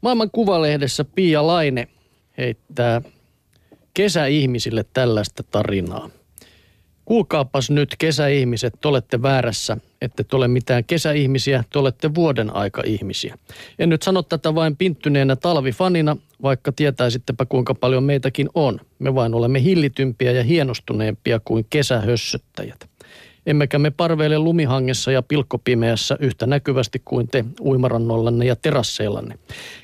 [0.00, 1.88] Maailman kuvalehdessä Pia Laine
[2.38, 3.02] heittää
[3.94, 6.10] kesäihmisille tällaista tarinaa.
[7.04, 12.82] Kuulkaapas nyt kesäihmiset, te olette väärässä, ette te ole mitään kesäihmisiä, te olette vuoden aika
[12.86, 13.38] ihmisiä.
[13.78, 18.80] En nyt sano tätä vain pinttyneenä talvifanina, vaikka tietäisittepä kuinka paljon meitäkin on.
[18.98, 22.88] Me vain olemme hillitympiä ja hienostuneempia kuin kesähössöttäjät.
[23.46, 29.38] Emmekä me parveile lumihangessa ja pilkkopimeässä yhtä näkyvästi kuin te uimarannollanne ja terasseillanne.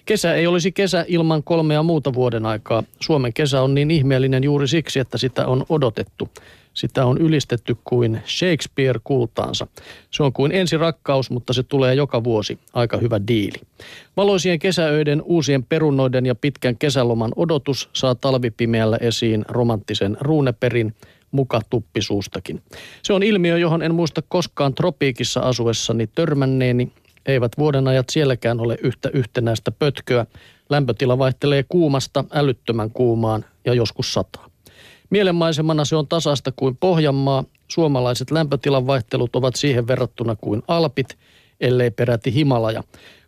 [0.06, 2.82] Kesä ei olisi kesä ilman kolmea muuta vuoden aikaa.
[3.00, 6.28] Suomen kesä on niin ihmeellinen juuri siksi, että sitä on odotettu.
[6.74, 9.66] Sitä on ylistetty kuin Shakespeare kultaansa.
[10.10, 12.58] Se on kuin ensi rakkaus, mutta se tulee joka vuosi.
[12.72, 13.60] Aika hyvä diili.
[14.16, 20.94] Valoisien kesäöiden, uusien perunoiden ja pitkän kesäloman odotus saa talvipimeällä esiin romanttisen ruuneperin
[21.34, 22.62] muka tuppisuustakin.
[23.02, 26.92] Se on ilmiö, johon en muista koskaan tropiikissa asuessani törmänneeni.
[27.26, 30.26] Eivät vuodenajat sielläkään ole yhtä yhtenäistä pötköä.
[30.70, 34.48] Lämpötila vaihtelee kuumasta älyttömän kuumaan ja joskus sataa.
[35.10, 37.44] Mielenmaisemana se on tasasta kuin Pohjanmaa.
[37.68, 41.18] Suomalaiset lämpötilan vaihtelut ovat siihen verrattuna kuin Alpit,
[41.60, 42.82] ellei peräti Himalaja.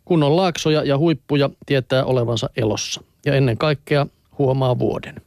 [0.05, 3.01] Kun on laaksoja ja huippuja, tietää olevansa elossa.
[3.25, 5.26] Ja ennen kaikkea huomaa vuoden.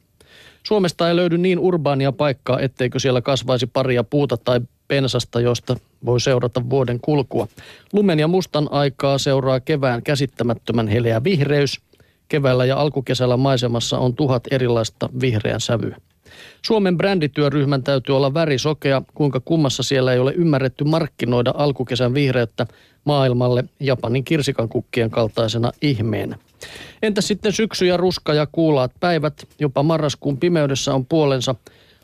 [0.63, 6.19] Suomesta ei löydy niin urbaania paikkaa, etteikö siellä kasvaisi paria puuta tai pensasta, josta voi
[6.19, 7.47] seurata vuoden kulkua.
[7.93, 11.81] Lumen ja mustan aikaa seuraa kevään käsittämättömän heleä vihreys.
[12.27, 15.97] Keväällä ja alkukesällä maisemassa on tuhat erilaista vihreän sävyä.
[16.65, 22.67] Suomen brändityöryhmän täytyy olla värisokea, kuinka kummassa siellä ei ole ymmärretty markkinoida alkukesän vihreyttä
[23.03, 26.37] maailmalle Japanin kirsikankukkien kaltaisena ihmeenä.
[27.01, 31.55] Entä sitten syksy ja ruska ja kuulaat päivät, jopa marraskuun pimeydessä on puolensa,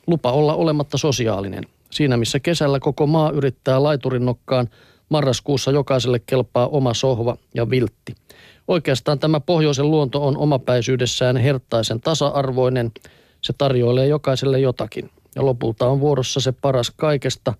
[0.07, 1.63] lupa olla olematta sosiaalinen.
[1.89, 4.69] Siinä missä kesällä koko maa yrittää laiturin nokkaan,
[5.09, 8.15] marraskuussa jokaiselle kelpaa oma sohva ja viltti.
[8.67, 12.91] Oikeastaan tämä pohjoisen luonto on omapäisyydessään herttaisen tasa-arvoinen–
[13.41, 15.09] se tarjoilee jokaiselle jotakin.
[15.35, 17.53] Ja lopulta on vuorossa se paras kaikesta,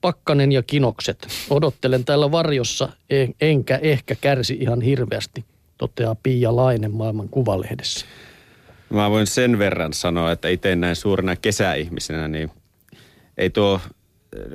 [0.00, 1.28] pakkanen ja kinokset.
[1.50, 2.88] Odottelen täällä varjossa,
[3.40, 5.44] enkä ehkä kärsi ihan hirveästi,
[5.78, 8.06] toteaa Pia Lainen maailman kuvalehdessä.
[8.90, 12.50] Mä voin sen verran sanoa, että itse näin suurena kesäihmisenä, niin
[13.38, 13.80] ei tuo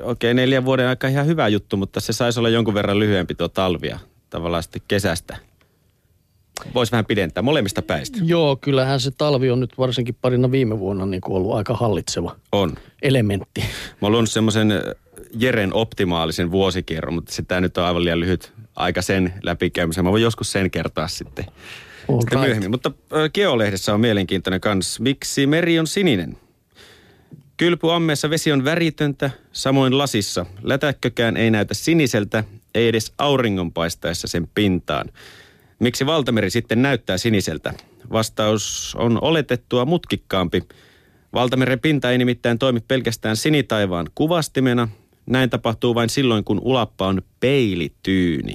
[0.02, 3.48] oikein neljän vuoden aika ihan hyvä juttu, mutta se saisi olla jonkun verran lyhyempi tuo
[3.48, 5.38] talvia tavallaan sitten kesästä
[6.74, 8.18] voisi vähän pidentää molemmista päistä.
[8.24, 12.36] Joo, kyllähän se talvi on nyt varsinkin parina viime vuonna niin kuin ollut aika hallitseva
[12.52, 12.76] on.
[13.02, 13.64] elementti.
[14.02, 14.80] Mä oon semmoisen äh,
[15.38, 20.04] Jeren optimaalisen vuosikierron, mutta sitä nyt on aivan liian lyhyt aika sen läpikäymisen.
[20.04, 21.46] Mä voin joskus sen kertaa sitten,
[22.20, 22.72] sitten myöhemmin.
[22.72, 22.92] Mutta
[23.34, 25.00] Geolehdessä on mielenkiintoinen kans.
[25.00, 26.38] Miksi meri on sininen?
[27.58, 30.46] Kylpyammeessa vesi on väritöntä, samoin lasissa.
[30.64, 32.44] Lätäkkökään ei näytä siniseltä,
[32.76, 35.10] ei edes auringonpaistaessa sen pintaan.
[35.80, 37.74] Miksi valtameri sitten näyttää siniseltä?
[38.12, 40.64] Vastaus on oletettua mutkikkaampi.
[41.34, 44.88] Valtameren pinta ei nimittäin toimi pelkästään sinitaivaan kuvastimena.
[45.26, 48.54] Näin tapahtuu vain silloin, kun ulappa on peilityyni.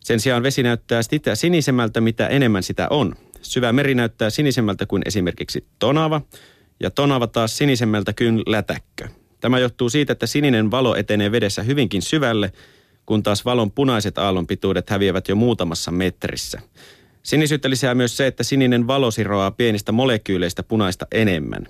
[0.00, 3.14] Sen sijaan vesi näyttää sitä sinisemmältä, mitä enemmän sitä on.
[3.42, 6.20] Syvä meri näyttää sinisemmältä kuin esimerkiksi tonava,
[6.80, 9.08] ja tonava taas sinisemmältä kuin lätäkkö.
[9.40, 12.52] Tämä johtuu siitä, että sininen valo etenee vedessä hyvinkin syvälle–
[13.06, 16.60] kun taas valon punaiset aallonpituudet häviävät jo muutamassa metrissä.
[17.22, 21.66] Sinisyyttä lisää myös se, että sininen valo siroaa pienistä molekyyleistä punaista enemmän.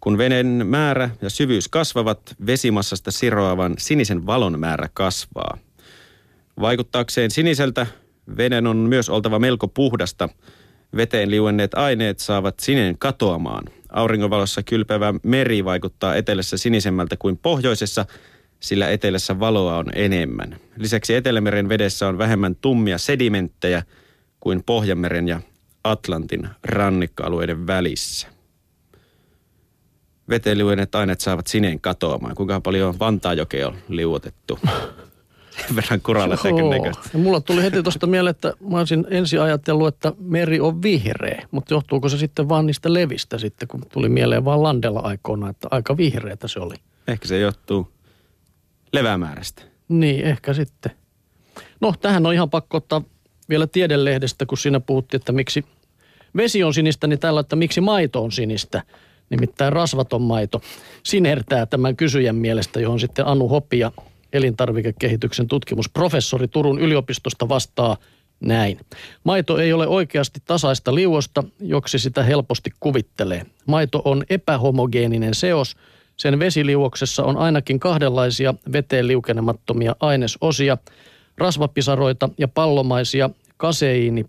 [0.00, 5.58] Kun veden määrä ja syvyys kasvavat, vesimassasta siroavan sinisen valon määrä kasvaa.
[6.60, 7.86] Vaikuttaakseen siniseltä
[8.36, 10.28] veden on myös oltava melko puhdasta.
[10.96, 13.64] Veteen liuenneet aineet saavat sininen katoamaan.
[13.92, 18.06] Auringonvalossa kylpevä meri vaikuttaa etelässä sinisemmältä kuin pohjoisessa–
[18.60, 20.56] sillä etelässä valoa on enemmän.
[20.76, 23.82] Lisäksi Etelämeren vedessä on vähemmän tummia sedimenttejä
[24.40, 25.40] kuin Pohjanmeren ja
[25.84, 28.28] Atlantin rannikkoalueiden välissä.
[30.28, 32.34] Veteliuenet aineet saavat sineen katoamaan.
[32.34, 34.58] Kuinka paljon Vantaajokea on liuotettu?
[35.66, 36.36] Sen verran kuralla
[36.70, 37.18] näköistä.
[37.18, 41.46] Mulla tuli heti tuosta mieleen, että mä olisin ensin ajatellut, että meri on vihreä.
[41.50, 45.68] Mutta johtuuko se sitten vaan niistä levistä sitten, kun tuli mieleen vaan Landella aikoina, että
[45.70, 46.74] aika vihreätä se oli.
[47.08, 47.92] Ehkä se johtuu
[48.92, 49.62] levämäärästä.
[49.88, 50.92] Niin, ehkä sitten.
[51.80, 53.02] No, tähän on ihan pakko ottaa
[53.48, 55.64] vielä tiedelehdestä, kun siinä puhuttiin, että miksi
[56.36, 58.82] vesi on sinistä, niin tällä, että miksi maito on sinistä.
[59.30, 60.60] Nimittäin rasvaton maito
[61.02, 63.92] sinertää tämän kysyjän mielestä, johon sitten Anu Hopia,
[64.32, 67.96] elintarvikekehityksen tutkimusprofessori Turun yliopistosta vastaa
[68.40, 68.80] näin.
[69.24, 73.46] Maito ei ole oikeasti tasaista liuosta, joksi sitä helposti kuvittelee.
[73.66, 75.76] Maito on epähomogeeninen seos–
[76.16, 80.78] sen vesiliuoksessa on ainakin kahdenlaisia veteen liukenemattomia ainesosia,
[81.38, 84.24] rasvapisaroita ja pallomaisia kaseiini,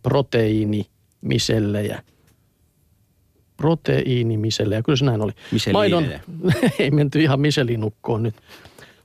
[3.57, 4.81] proteiini misellejä.
[4.81, 5.31] Proteiinimisellejä, kyllä se näin oli.
[5.73, 6.05] Maidon,
[6.79, 8.35] ei menty ihan miselinukkoon nyt.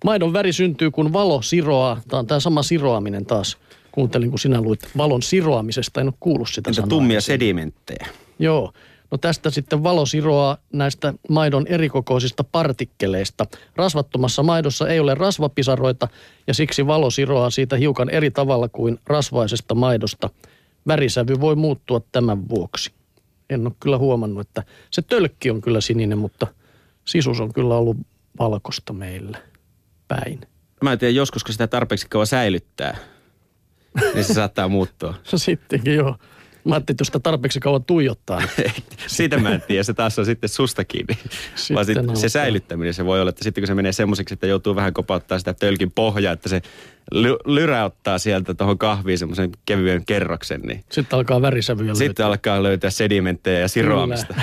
[0.04, 2.00] Maidon väri syntyy, kun valo siroaa.
[2.08, 3.56] Tämä on tämä sama siroaminen taas.
[3.93, 6.00] Kuuntelin, kun sinä luit valon siroamisesta.
[6.00, 6.88] En ole kuullut sitä Entä sanaa.
[6.88, 8.06] tummia sedimenttejä?
[8.38, 8.72] Joo.
[9.10, 13.46] No tästä sitten valo siroaa näistä maidon erikokoisista partikkeleista.
[13.76, 16.08] Rasvattomassa maidossa ei ole rasvapisaroita
[16.46, 20.31] ja siksi valo siroaa siitä hiukan eri tavalla kuin rasvaisesta maidosta.
[20.87, 22.93] Värisävy voi muuttua tämän vuoksi.
[23.50, 26.47] En ole kyllä huomannut, että se tölkki on kyllä sininen, mutta
[27.05, 27.97] sisus on kyllä ollut
[28.39, 29.39] valkosta meillä
[30.09, 30.41] päin.
[30.83, 32.97] Mä en tiedä, joskus kun sitä tarpeeksi kauan säilyttää,
[34.15, 35.15] niin se saattaa muuttua.
[35.37, 36.17] Sittenkin joo.
[36.64, 38.43] Mä ajattelin, että jos sitä tarpeeksi kauan tuijottaa.
[39.06, 41.19] Siitä mä en tiedä, se taas on sitten susta kiinni.
[41.55, 44.47] Sitten Vaan sit se säilyttäminen, se voi olla, että sitten kun se menee semmoiseksi, että
[44.47, 46.62] joutuu vähän kopauttaa sitä tölkin pohjaa, että se
[47.14, 50.61] ly- lyräyttää sieltä tuohon kahviin semmoisen kevyen kerroksen.
[50.61, 52.26] Niin sitten alkaa värisävyjä Sitten löytää.
[52.26, 54.35] alkaa löytää sedimenttejä ja siroamista.